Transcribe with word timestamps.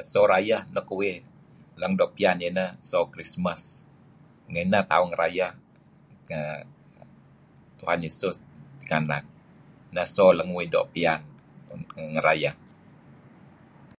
Eso 0.00 0.20
rayeh 0.32 0.62
nuk 0.74 0.88
uih 0.98 1.18
doo' 1.98 2.12
piyan 2.16 2.38
ineh 2.48 2.70
so 2.88 2.98
Krismas. 3.12 3.62
Nginah 4.50 4.84
tauh 4.90 5.06
ngerayah 5.10 5.52
Tuhan 7.78 8.00
Yesus 8.06 8.36
tinganak. 8.78 9.24
Leng-leng 9.96 10.50
uih 10.56 10.68
doo' 10.74 10.90
piyan. 10.94 11.20
tuen 11.66 11.82
ngerayah. 12.14 12.54